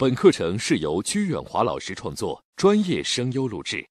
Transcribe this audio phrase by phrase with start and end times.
[0.00, 3.84] 本课程是由鞠远华老师创作，专业声优录制。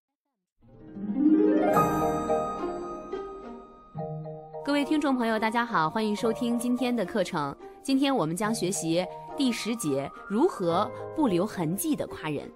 [4.64, 7.54] 各位听众朋友，大家好，欢迎收听今天的课程。
[7.84, 12.50] 今天我们将学习第十节如何不留痕迹的夸人。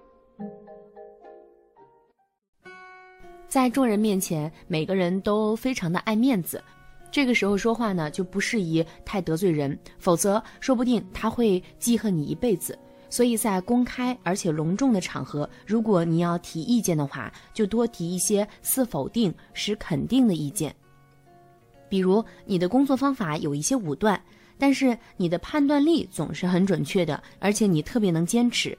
[3.48, 6.64] 在众人面前，每个人都非常的爱面子，
[7.10, 12.78] 这个时候说话呢就不适宜太得罪人，否则说不定他会记恨你一辈子。
[13.12, 20.74] 所以在公开而且隆重的场合，如果你要提意见的话，就多提一些似否定、使肯定的意见。
[21.90, 24.18] 比如你的工作方法有一些武断，
[24.56, 28.76] 但是你的判断力总是很准确的，而且你特别能坚持。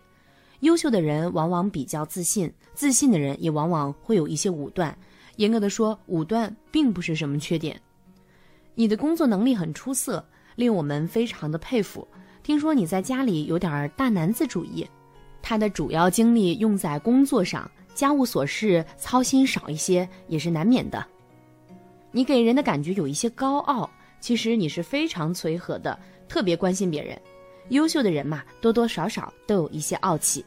[0.62, 4.98] 优秀的人往往比较自信，自信的人也往往会有一些武断。
[5.36, 7.80] 严格的说，武断并不是什么缺点。
[8.74, 12.08] 你的工作能力很出色，令我们非常的佩服。
[12.44, 14.86] 听说你在家里有点大男子主义，
[15.42, 21.04] 他的主要精力用在工作上，家务琐事操心少一些也是难免的。
[22.12, 27.20] 你给人的感觉有一些高傲，其实你是非常随和的，特别关心别人。
[27.70, 30.46] 优秀的人嘛，多多少少都有一些傲气。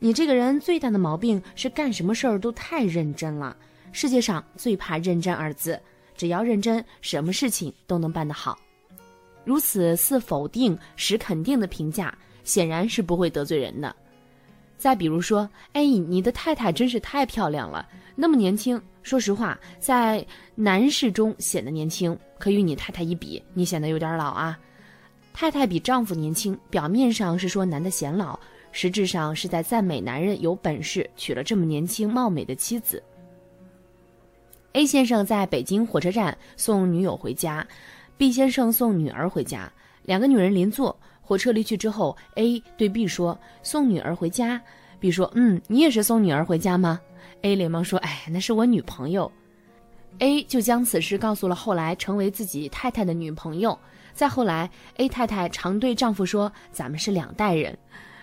[0.00, 3.56] 你这个人最大的毛病是干什么事儿都太认真了。
[3.92, 5.80] 世界上最怕认真二字，
[6.16, 8.58] 只要认真，什么事情都能办得好。
[9.44, 13.94] 如此似否定使肯定的评价，显然是不会得罪人的。
[14.76, 18.80] 再比如说，哎，你的太太真是太漂亮了，那么年轻。
[19.02, 24.58] 说实话，在男士中显得年轻，可与你太太一比，你显得有点老啊。
[25.32, 28.38] 太太比丈夫年轻，表面上是说男的显老，
[28.72, 33.02] 实质上是在赞美男人有本事娶了这么年轻貌美的妻子。
[34.72, 37.66] A 先生在北京火车站送女友回家。
[38.16, 39.70] B 先生送女儿回家，
[40.04, 40.96] 两个女人邻座。
[41.20, 44.60] 火车离去之后，A 对 B 说：“送女儿回家。
[45.00, 47.00] ”B 说：“嗯，你也是送女儿回家吗
[47.42, 49.30] ？”A 连忙说：“哎，那是我女朋友。
[50.18, 53.76] ”A 就将此事告诉了后来成为自己太太的女朋友。
[54.12, 57.76] 再后来，A 太太常对丈夫说：“咱们是两代人。”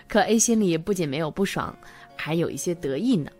[0.08, 1.76] 可 A 心里不仅没有不爽，
[2.16, 3.30] 还有一些得意呢。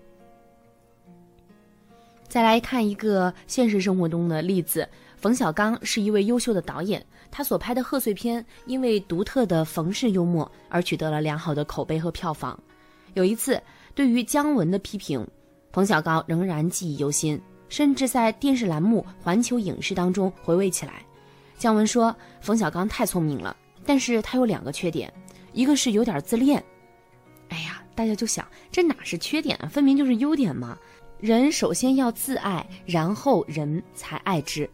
[2.28, 4.88] 再来看一个现实生活中的例子。
[5.22, 7.00] 冯小刚是一位优秀的导演，
[7.31, 12.60] 他所拍的贺岁片因为独特的冯氏幽默而取得了良好的口碑和票房。
[13.15, 13.62] 有一次，
[13.94, 15.25] 对于姜文的批评，
[15.72, 20.94] 冯小刚仍然记忆犹新，甚至在电视栏目《环球影视》当中回味起来。
[21.56, 22.12] 姜文说
[22.43, 23.56] ：“冯小刚太聪明了，
[23.87, 25.12] 但是他有两个缺点，
[25.53, 26.61] 一个是有点自恋。”
[27.50, 29.69] 哎呀，大家就想，这哪是缺点啊？
[29.69, 30.77] 分明就是优点嘛！
[31.21, 34.69] 人首先要自爱，然后人才爱之。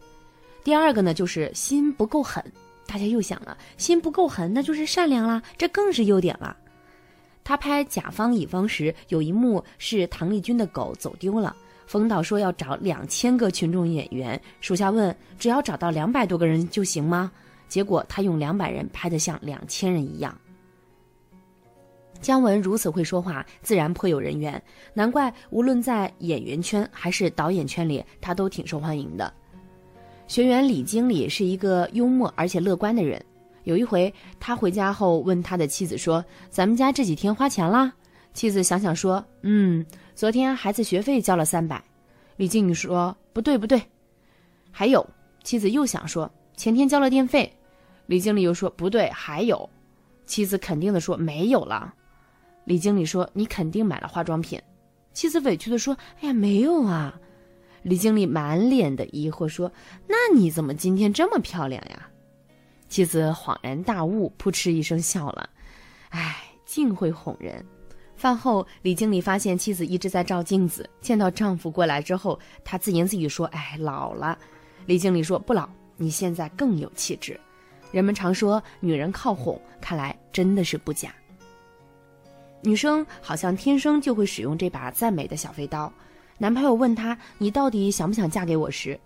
[0.69, 2.43] 第二个呢，就是心不够狠。
[2.85, 6.55] 大家又想了，心不够狠，那就是善良啦，这更是优点了。
[7.43, 11.55] 他拍甲方乙方时，有一幕是唐丽君的狗走丢了，
[11.87, 17.31] 冯导说要找两千个群众演员，属下问只要找到两百多个人就行吗？
[17.67, 20.39] 结果他用两百人拍得像两千人一样。
[22.21, 24.61] 姜文如此会说话，自然颇有人缘，
[24.93, 29.33] 难怪无论在演员圈还是导演圈里，他都挺受欢迎的。
[30.29, 33.19] 学员李经理是一个幽默而且乐观的人。
[33.63, 37.91] 有一回，他回家后问他的妻子说：“咱们家这几天花钱啦？”
[38.31, 41.83] 妻子想想说：“嗯，昨天孩子学费交了三百。”
[42.37, 43.81] 李经理说：“不对不对。”
[44.69, 45.03] 还有，
[45.43, 47.51] 妻子又想说：“前天交了电费。”
[48.05, 49.67] 李经理又说：“不对，还有。”
[50.27, 51.91] 妻子肯定的说：“没有了。”
[52.65, 54.61] 李经理说：“你肯定买了化妆品。”
[55.11, 57.19] 妻子委屈的说：“哎呀，没有啊。”
[57.81, 59.71] 李经理满脸的疑惑说
[60.07, 62.09] ：“那你怎么今天这么漂亮呀？”
[62.89, 65.49] 妻子恍然大悟，扑哧一声笑了。
[66.09, 67.65] 唉，竟会哄人。
[68.15, 70.89] 饭后，李经理发现妻子一直在照镜子。
[70.99, 74.37] 见到丈夫过来之后，她自言自语说：“哎，老了。”
[74.85, 77.39] 李经理说：“不老，你现在更有气质。”
[77.93, 81.13] 人们常说女人靠哄，看来真的是不假。
[82.61, 85.91] 女生好像天生就会使用这把赞美的小飞刀。
[86.39, 88.99] 男朋友问她：“你到底想不想嫁给我？”时，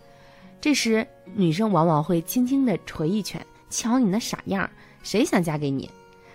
[0.62, 4.70] 这时女生往往会轻轻地捶一拳：“瞧你那傻样，
[5.02, 5.90] 谁想嫁给你？”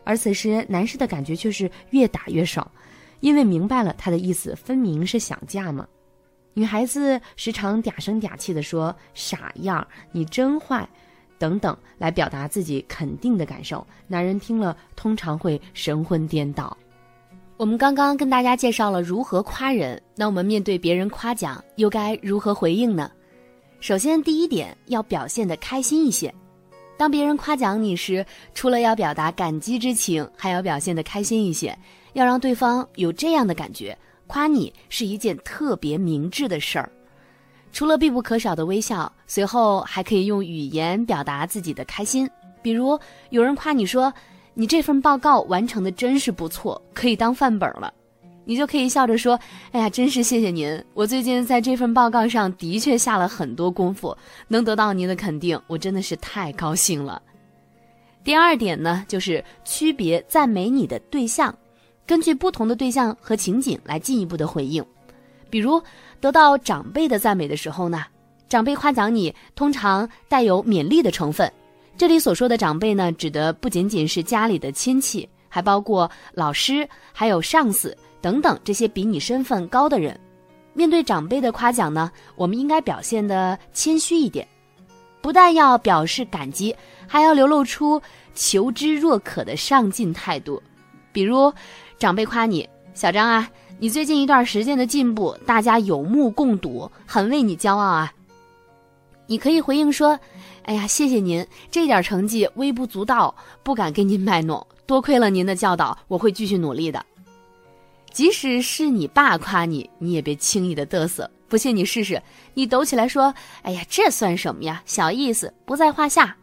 [0.04, 2.68] 而此时男士的感觉却是越打越爽，
[3.20, 5.86] 因为明白了他的意思，分明是想嫁嘛。
[6.54, 10.88] 女孩子时常嗲声嗲气地说：“傻样，你真坏”，
[11.38, 13.86] 等等，来表达自己肯定的感受。
[14.08, 16.76] 男人听了通常会神魂颠倒。
[17.58, 23.10] 我们刚刚跟大家介绍了如何夸人，那我们面对别人夸奖又该如何回应呢？
[23.80, 26.32] 首先，第一点要表现得开心一些。
[26.96, 28.24] 当别人夸奖你时，
[28.54, 31.76] 除了要表达感激之情，还要表现得开心一些，
[32.12, 33.96] 要让对方有这样的感觉：
[34.28, 36.88] 夸你是一件特别明智的事儿。
[37.72, 42.30] 除了必不可少的微笑，随后还可以用语言表达自己的开心。
[42.62, 42.96] 比如
[43.30, 44.14] 有人夸你说
[44.58, 47.94] ：“你这份报告完成的真是不错，可以当范本了。”
[48.44, 49.38] 你就可以笑着说
[49.70, 50.84] ：“哎呀，真是谢谢您！
[50.94, 54.16] 我最近在这份报告上的确下了很多功夫，
[54.48, 57.22] 能得到您的肯定，我真的是太高兴了。”
[58.24, 61.56] 第二点呢，就是区别赞美你的对象，
[62.04, 64.84] 根据不同的对象和情景来进一步的回应。
[65.48, 65.80] 比如
[66.20, 68.02] 得到长辈的赞美的时候呢，
[68.48, 71.48] 长辈夸奖你通常带有勉励的成分。
[71.98, 77.94] 这里所说的长辈呢，指的不仅仅是家里的亲戚，还包括老师，还有上司。
[78.20, 80.18] 等等，这些比你身份高的人，
[80.74, 84.46] 面对长辈的夸奖呢，我们应该表现的谦虚一点，
[85.20, 86.74] 不但要表示感激，
[87.08, 88.00] 还要流露出
[88.32, 90.62] 求知若渴的上进态度。
[91.10, 91.52] 比如，
[91.98, 98.12] 长辈夸你，小张啊，你最近一段时间的进步，大家有目共睹，很为你骄傲啊。
[99.26, 100.18] 你可以回应说
[100.68, 107.02] ：“哎呀，谢谢您，这点成绩微不足道，不敢跟您卖弄，多亏了您的教导，我会继续努力的。”
[108.12, 111.30] 即使是你爸夸你，你也别轻易的嘚瑟。
[111.48, 112.22] 不信你试试，
[112.52, 113.32] 你抖起来说
[113.64, 114.82] ：“哎呀，这算什么呀？
[114.84, 116.36] 小意思，不在话下。”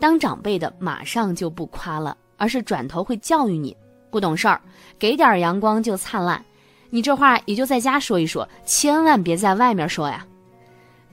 [0.00, 3.76] 当长辈的马上就不夸了，而是转头会教育你
[4.10, 4.58] ：“不懂事儿，
[4.98, 6.42] 给点阳光就灿烂。”
[6.88, 10.26] 你这话也就在家说一说，千万别在外面说呀。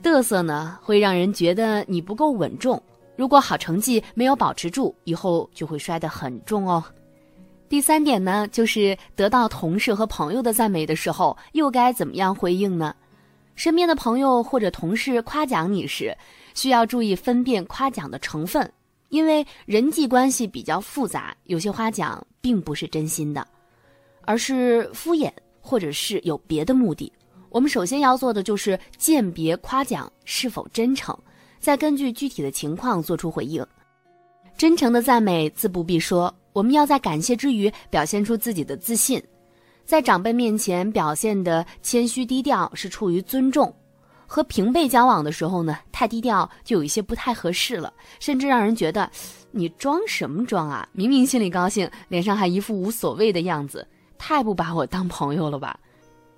[0.02, 2.82] 嘚瑟呢，会让人觉得你不够稳重。
[3.16, 6.82] 如果好成绩没有保持住，以后就会摔得很重哦。
[7.68, 12.94] 第三点呢，就是得到同事和朋友的赞美的时候，又该怎么样回应呢？
[13.54, 16.16] 身边的朋友或者同事夸奖你时，
[16.54, 18.68] 需要注意分辨夸奖的成分，
[19.10, 23.46] 因为人际关系比较复杂，有些夸奖并不是真心的，
[24.22, 25.30] 而是敷衍
[25.60, 27.12] 或者是有别的目的。
[27.50, 31.16] 我们首先要做的就是鉴别夸奖是否真诚，
[31.58, 33.64] 再根据具体的情况做出回应。
[34.56, 36.34] 真诚的赞美自不必说。
[36.52, 39.22] 我们要在感谢之余表现出自己的自信，
[39.84, 43.72] 在长辈面前表现的谦虚低调是出于尊重。
[44.26, 49.08] 和平辈交往的时候呢，太低调就有一些不太合适了，甚至让人觉得
[49.52, 50.88] 你装什么装啊？
[50.92, 53.86] 明明心里高兴，脸上还一副无所谓的样子，
[54.18, 55.78] 太不把我当朋友了吧？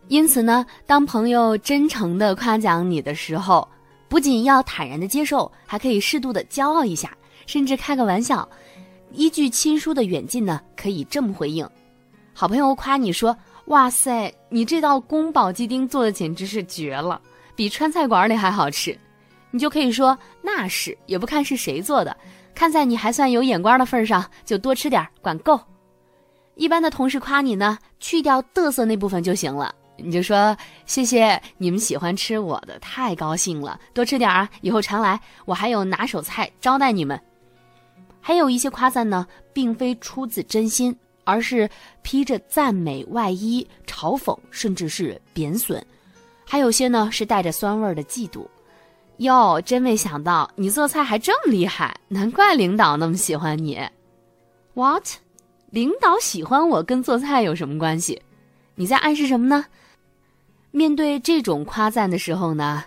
[0.08, 3.66] 因此呢，当朋友真诚的夸奖你的时候，
[4.08, 7.16] 不仅要坦然的接受，还可以适度的骄傲一下，
[7.46, 8.46] 甚至开个玩笑。
[9.12, 11.66] 依据亲疏的远近呢，可以这么回应：
[12.34, 17.20] 好朋友夸你说：“哇塞，你这道宫保鸡丁做的简直是绝了，
[17.54, 18.98] 比川菜馆里还好吃。”
[19.50, 22.16] 你就可以说：“那是，也不看是谁做的，
[22.54, 25.60] 看在你还算有眼光的份上，就多吃点，管够。”
[26.56, 37.20] 一般的同事夸你呢，去掉嘚瑟那部分就行了，你就说：“谢谢你们喜欢吃我的，太高兴了，多吃点啊，以后常来，我还有拿手菜招待你们。”
[38.20, 41.68] 还有一些夸赞呢，并非出自真心，而是
[42.02, 45.80] 披着赞美外衣，嘲讽甚至是贬损；
[46.44, 48.46] 还有些呢是带着酸味的嫉妒。
[49.18, 53.80] 哟，真没想到你做菜还这么厉害，难怪领导那么喜欢你。
[54.74, 55.04] What？
[55.70, 58.22] 领导喜欢我跟做菜有什么关系？
[58.74, 59.66] 你在暗示什么呢？
[60.72, 62.82] 面对这种夸赞的时候呢，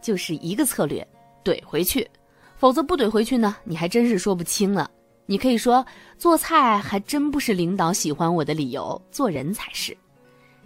[0.00, 1.06] 就是一个策略，
[1.44, 2.08] 怼回去。
[2.56, 4.90] 否则不怼回去呢，你还真是说不清了。
[5.26, 5.84] 你可以说
[6.16, 9.94] 做菜还真不是领导喜欢我的理由，做人才是。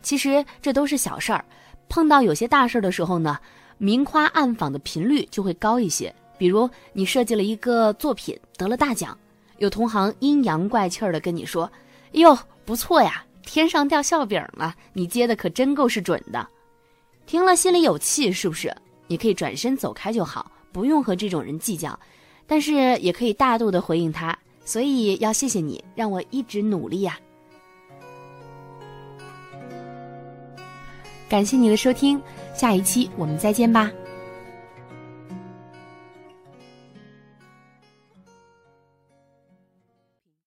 [0.00, 1.44] 其实这都是小事儿，
[1.88, 3.36] 碰到有些大事儿的时候呢，
[3.78, 6.14] 明夸暗访的频率就会高一些。
[6.38, 9.18] 比如你设计了一个作品得了大奖，
[9.58, 11.70] 有同行阴阳怪气儿的跟你说
[12.12, 16.46] ：“哟，不错呀，天上掉馅饼了，你接的可真够是准的。”
[17.30, 18.74] 听了心里有气，是不是？
[19.06, 20.50] 你可以转身走开就好。
[20.72, 21.96] 不用和这种人计较，
[22.44, 24.36] 但是也可以大度的回应他。
[24.64, 27.16] 所以要谢谢你，让我一直努力呀。
[31.28, 32.20] 感谢你的收听，
[32.52, 33.92] 下一期我们再见吧。